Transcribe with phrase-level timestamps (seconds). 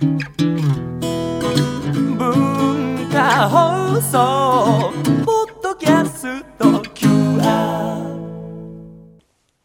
[0.00, 0.18] 文
[3.10, 4.92] 化放送
[5.24, 7.98] ポッドキャスト QR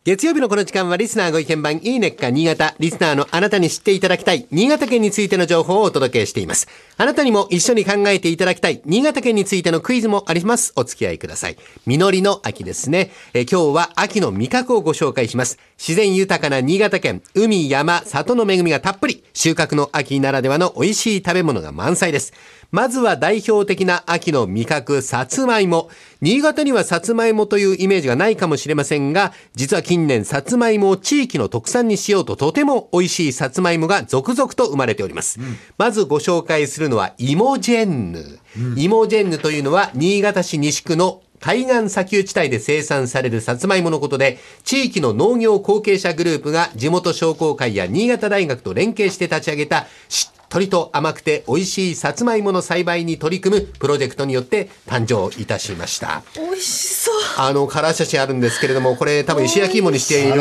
[0.04, 2.76] 月曜日のこの時間はリスナーご意見番いいねっか新潟。
[2.78, 6.68] リスナーのあなたに知っていただきたい新潟県についての情報をお届けしています。
[6.98, 10.74] あなたにも一緒に考えていただきたい新潟県についてのクイズもあります。
[10.76, 11.58] お付き合いください。
[11.86, 13.12] 実りの秋ですね。
[13.34, 15.58] え今日は秋の味覚をご紹介します。
[15.78, 17.22] 自然豊かな新潟県。
[17.34, 19.24] 海、山、里の恵みがたっぷり。
[19.34, 22.34] 収穫の秋ならではの美味しい食べ物が満載です。
[22.72, 25.90] まずは代表的な秋の味覚、さつまいも。
[26.22, 35.40] 新潟にはさつまいもというイメージがないかもしれませんが、実は近年さつまいもを地域の特産にしようととても美味しいさつまいもが続々と生まれております。
[35.78, 38.40] まずご紹介するのは、イモジェンヌ。
[38.78, 56.22] イモジェンヌというのは、新潟市西区の海岸砂丘地帯で生産されるさつまいものことで、地域の農業後継者グループが地元商工会や新潟大学と連携して立ち上げた、しっとりと甘くて美味しいさつまいもの栽培に取り組むプロジェクトによって誕生いたしました。
[56.36, 57.16] 美味しそう。
[57.40, 60.40] あの、カラー写真あるんですけれども、これ多分石焼き芋にしている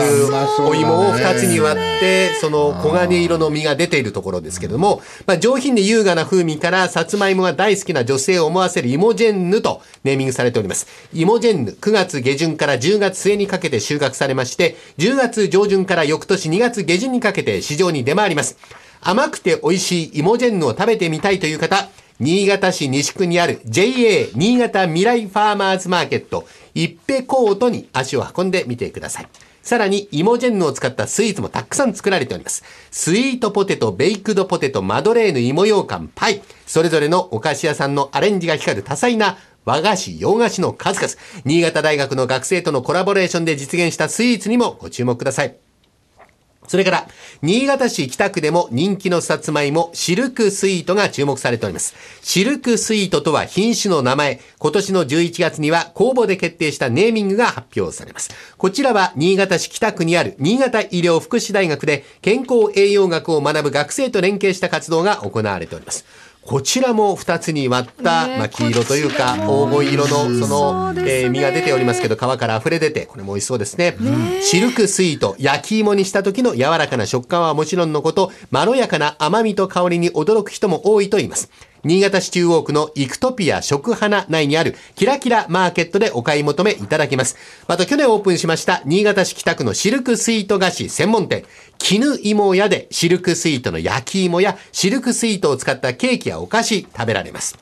[0.61, 10.89] お芋を2つに割って、その黄金色の実が出ているところですけれども、まあ、上品で優雅な風味から、さつまいもが大好きな女性を思わせる芋ジェンヌとネーミングされております。
[11.15, 18.59] 芋ジェンヌ、9月下旬から10月末にかけて収穫されまして、10月上旬から翌年2月下旬にかけて市場に出回ります。
[19.05, 21.89] 甘くて美味しい芋ジェンヌを食べてみたいという方、
[22.21, 29.29] 新潟市西区にある JA 新潟未来ファーマーズマーケット一平コートに足を運んでみてください。
[29.61, 32.65] さらに、芋ジェンヌを使ったスイーツもたくさん作られております。
[32.91, 36.43] スイートポテト、ベイクドポテト、マドレーヌ、芋羊羹、パイ。
[36.67, 41.15] それぞれのお菓子屋さんのアレンジが光る多彩な和菓子、洋菓子の数々。
[41.45, 45.72] 新潟大学の学生とのコラボレーションで実現したスイーツにもご注目ください。
[46.69, 47.09] それから、
[47.43, 51.95] 新潟市北区でも人気のさつまいも、シルクスイートが注目されております。
[52.23, 58.31] シルクスイートとは品種の名前、今年の11月には公募で決定したネーミングが発表されます。
[58.57, 66.05] こちらは新潟市北区にある新潟医療福祉大学で健康栄養学を学ぶ学生と連携した活動が行われております。
[66.45, 73.97] こちらも2つに割った、まあ、黄色というか、こ黄金色の、その、えー実が出ておりますけど、皮から溢れ出て、これも美味しそうですね。
[74.43, 81.49] シルクスイート、焼き芋にした時の柔らかな食感はもちろんのこと、まろやかな甘みと香りに驚く人も多いと言います。
[81.85, 87.37] 新潟市中央区のイクトピア食花内にあるキラキラマーケットでお買い求めいただけます。
[87.67, 91.45] また去年オープンしました新潟市北区のシルクスイート菓子専門店、
[91.79, 97.59] 絹芋屋でシルクスイートの焼き芋やシルクスイートを使ったケーキやお菓子食べられます。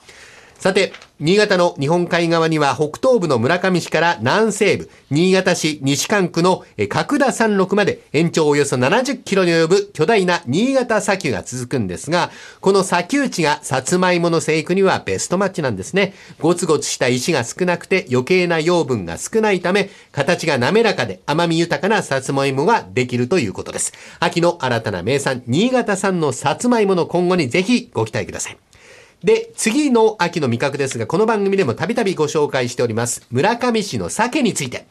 [0.60, 16.12] さて、新潟の日本海側には北東部の村上市から南西部、新潟市西関区の角田山麓まで延長およそ70キロに及ぶ巨大な新潟砂丘が続くんですが、この砂丘地がさつまいもの生育にはベストマッチなんですね。
[16.40, 23.94] ゴツゴツした石が少なくて余計な養分が少ないため、形が滑らかで甘み豊かなさつまいもができるということです。
[24.20, 28.58] 秋の新たな名産、新潟産のさつまいもの今後にぜひご期待ください。
[29.24, 34.86] で、次の秋の味覚ですが、この番組でもたびたびご紹介しております、村上市の鮭について。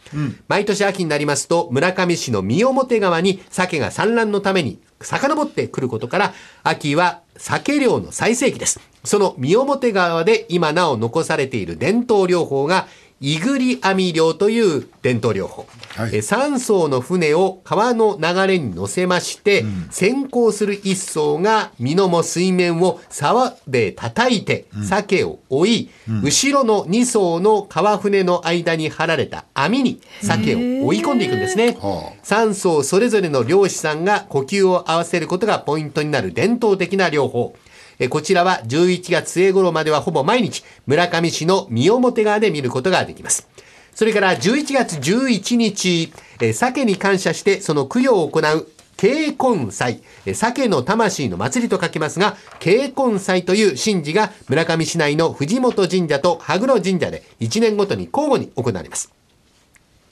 [0.48, 8.80] 毎年秋になりますと、村上市の三表川に鮭が産卵のために遡ってくることから、秋は鮭漁の最盛期です。
[9.04, 12.88] その三表川で今なお残されている伝統療法が、
[13.22, 15.68] イグリ網漁という伝統療法。
[15.96, 25.90] はいえ3艘の船を川の流れに乗せまして、先行する1艘が身のも水面を沢で叩いて鮭を追い、
[26.24, 31.78] 後ろの2艘の川船の間に張られた網に鮭を追い込んでいくんですね。
[31.82, 37.56] は3艘それぞれの漁師さんが呼吸を合わせることがポイントになる伝統的な療法。
[38.00, 43.48] えこちらは11月末頃まではほぼ毎日、村上市の三表川で見ることができます。
[43.94, 50.02] それから11月11日、え鮭に感謝してその供養を行う慶根祭、
[50.34, 59.19] 鮭の魂の祭りと書きますが、慶根祭という神事が村上市内の藤本神社と羽黒神社で1年ごとに交互に行われます。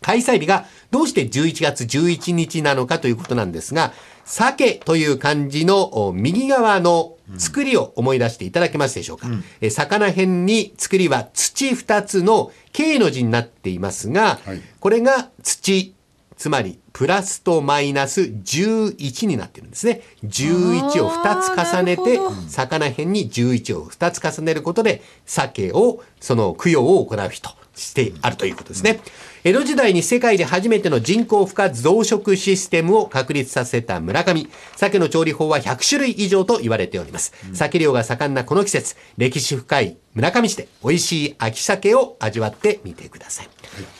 [0.01, 3.93] 開催日がどうして11月11日なのかということなんですが、
[4.25, 9.27] 鮭という漢字のお右側の作りを思い出していただけますでしょうか。
[9.61, 15.93] え魚辺に作りは土2つの K の字になっていますが、はいこれが土、
[16.37, 20.01] つまりプラスとマイナス11になってるんですね。
[20.23, 28.99] 11を2つ重ねて魚辺に11を2つ重ねることで、鮭を、その供養を行う日としてあるということですね。
[29.43, 34.47] 江戸時代に世界で初めての人工孵化増殖システムを確立させた村上。
[34.75, 37.33] 鮭の調理法は100種類以上と言われております。
[37.53, 43.49] 鮭漁が盛んなこの季節、歴史深い村上市で美味しい秋鮭を味わってみてください。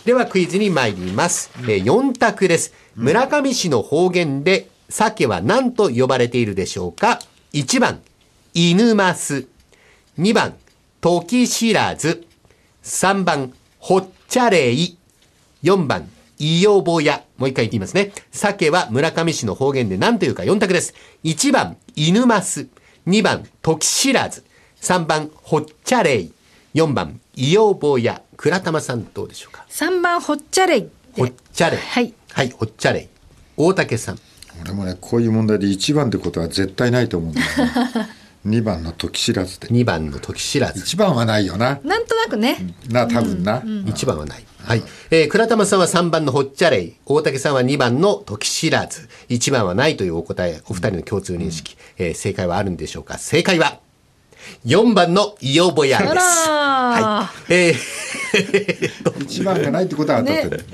[0.06, 1.52] ではクイズに参ります。
[1.64, 2.74] えー、4択です。
[2.96, 7.20] 村上市の方言で鮭は何と呼ばれているでしょうか
[7.54, 8.02] ?1 番、
[8.54, 9.48] 犬ます。
[10.18, 10.56] 2番、
[11.00, 12.26] 時知らず。
[12.84, 14.98] 3番、ほっちゃれい。
[15.64, 16.10] 4番、
[16.40, 17.24] いよぼや。
[17.38, 18.12] もう一回言ってみますね。
[18.32, 20.94] 鮭は村上市の方言で何というか4択です。
[21.24, 22.68] 1番、犬ます。
[23.08, 24.44] 2番、時知らず。
[24.82, 26.32] 3番、ほっちゃれい。
[26.76, 28.22] 4番、いよぼや。
[28.38, 31.80] 倉玉さんどうでしょうか？3番ほっちゃれいでほっちゃれい。
[31.80, 33.08] はいはい、ほっちゃれい。
[33.58, 34.20] 大竹さん。
[34.62, 38.10] 俺もねこういう問題で1番ってことは絶対ないと思うんだよね
[38.48, 40.84] 2番の時知らずで2番の時知らず。
[40.84, 42.58] 1番はないよななんとなくね、
[42.90, 44.46] な多分な、1番はない。
[44.64, 44.84] はい。
[45.12, 46.96] えー、倉玉さんは3番のほっちゃれい。
[47.06, 49.08] 大竹さんは2番の時知らず。
[49.30, 51.78] 1番はないというお答え、お二人の共通認識。
[51.98, 53.18] えー正解はあるんでしょうか？
[53.18, 53.80] 正解は、
[54.66, 56.14] 4番のいよぼやです。
[56.50, 57.54] はい。
[57.54, 57.76] えー
[58.34, 60.66] 1番がないってことは当たってる、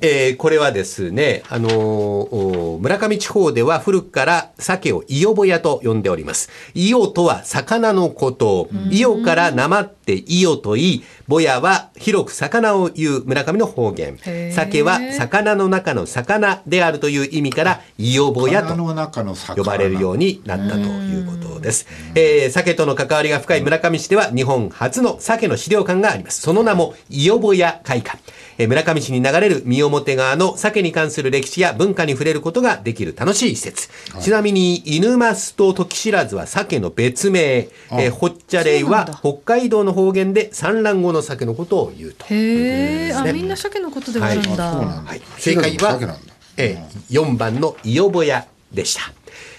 [0.00, 6.50] えーこれはですね、あのーお村上地方では古くから鮭をイヨボヤと呼んでおります。
[6.74, 8.68] イヨとは魚のこと。
[8.90, 14.50] イヨからなまってイヨと言い、ボヤは広く魚を言う村上の方言へ。
[14.50, 21.86] ー鮭は魚の中の魚であるという意味から、イヨボヤと呼ばれるようになったということです。
[22.14, 26.40] えー、鮭との関わりが深い村上市では日本初の鮭の資料館があります。
[26.40, 28.18] その名も、伊予保屋会館。
[28.58, 33.88] えー村上市に流れる三表川の鮭に関する歴史や文化に触れることができる楽しい施設。
[34.20, 37.68] ちなみに、犬ますと時知らずは鮭の別名。
[37.92, 42.26] えー、ほっちゃれいは北海道の方言で産卵後の鮭のことを言うと。
[42.26, 46.18] へえ、あねみんな鮭のことではあるんだ、はい、正解は
[46.56, 49.12] えー、4番のイヨボヤでした。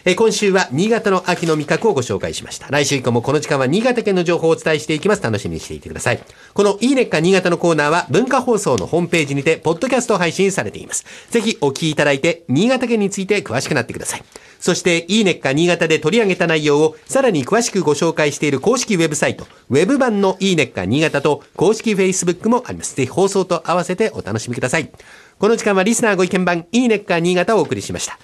[0.03, 2.67] えー今週は新潟の秋の味覚をご紹介しました。
[2.69, 5.21] 来週以降もこの時間は新潟県の情報をお伝えしていきます。
[5.21, 6.19] 楽しみにしていてください。
[6.53, 11.05] このいいねっか新潟のコーナーは文化放送のホームページにて、ポッドキャスト配信されています。
[11.29, 14.23] ぜひお聞きいただいて、新潟県について詳しくなってください。
[14.61, 22.95] そして、いいねっか新潟で取り上げた内容をさらに詳しくご紹介している公式ウェブサイト、ウェブ版のいいねっか新潟と公式フェイスブックもあります。
[22.95, 24.91] ぜひ放送と合わせてお楽しみください。
[25.39, 28.19] この時間はリスナーご意見番いいねっか新潟をお送りしました。